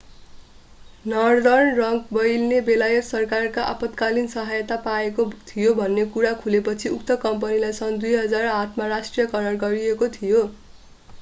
Northern 1.05 1.73
Rock 1.79 2.13
बैंकले 2.13 2.61
बेलायत 2.69 3.03
सरकारबाट 3.05 3.59
आपतकालिन 3.65 4.31
सहायता 4.31 4.77
पाएको 4.85 5.25
थियो 5.49 5.73
भन्ने 5.75 6.05
कुरा 6.15 6.31
खुलेपछि 6.39 6.93
उक्त 6.95 7.17
कम्पनीलाई 7.23 7.77
सन् 7.81 7.99
2008 8.05 8.81
मा 8.81 8.87
राष्ट्रियकरण 8.89 9.61
गरिएको 9.65 10.09
थियो 10.17 10.41